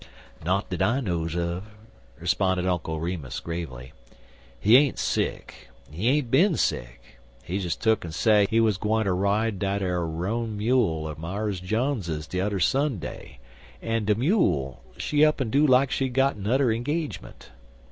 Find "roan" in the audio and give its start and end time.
10.07-10.57